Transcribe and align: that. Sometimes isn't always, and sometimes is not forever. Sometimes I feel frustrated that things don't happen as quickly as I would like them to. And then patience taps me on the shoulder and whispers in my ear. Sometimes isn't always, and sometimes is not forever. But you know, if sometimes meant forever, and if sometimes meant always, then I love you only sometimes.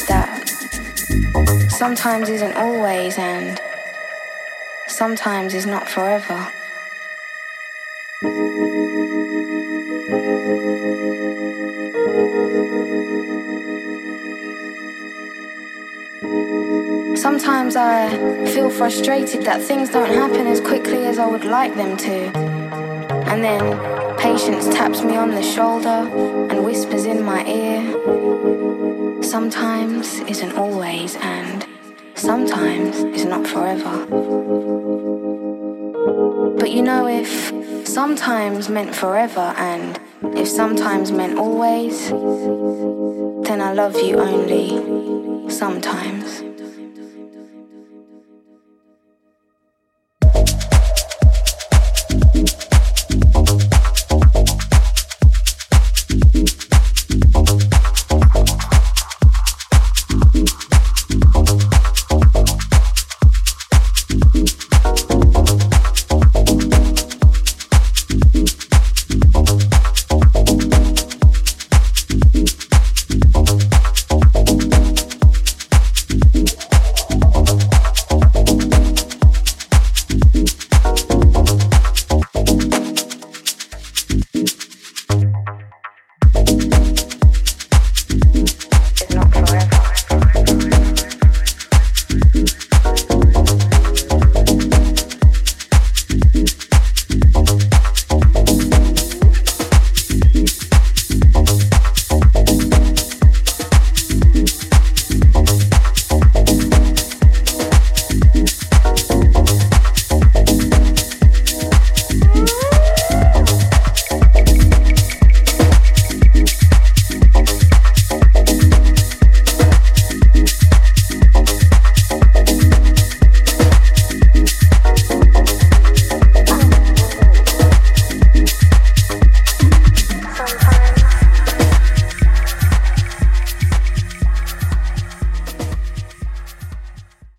that. 0.00 0.48
Sometimes 1.68 2.28
isn't 2.30 2.56
always, 2.56 3.18
and 3.18 3.60
sometimes 4.86 5.54
is 5.54 5.66
not 5.66 5.88
forever. 5.88 6.50
Sometimes 17.16 17.76
I 17.76 18.46
feel 18.46 18.70
frustrated 18.70 19.42
that 19.42 19.60
things 19.60 19.90
don't 19.90 20.08
happen 20.08 20.46
as 20.46 20.60
quickly 20.60 21.04
as 21.06 21.18
I 21.18 21.26
would 21.26 21.44
like 21.44 21.74
them 21.74 21.96
to. 21.98 22.32
And 23.30 23.44
then 23.44 24.16
patience 24.18 24.66
taps 24.68 25.02
me 25.02 25.16
on 25.16 25.30
the 25.30 25.42
shoulder 25.42 26.08
and 26.50 26.64
whispers 26.64 27.04
in 27.04 27.22
my 27.22 27.44
ear. 27.44 29.11
Sometimes 29.22 30.20
isn't 30.20 30.52
always, 30.56 31.16
and 31.16 31.66
sometimes 32.14 32.96
is 32.98 33.24
not 33.24 33.46
forever. 33.46 34.06
But 36.58 36.70
you 36.70 36.82
know, 36.82 37.06
if 37.06 37.88
sometimes 37.88 38.68
meant 38.68 38.94
forever, 38.94 39.54
and 39.56 39.98
if 40.36 40.48
sometimes 40.48 41.12
meant 41.12 41.38
always, 41.38 42.10
then 42.10 43.60
I 43.60 43.72
love 43.72 44.00
you 44.00 44.18
only 44.18 45.50
sometimes. 45.50 46.41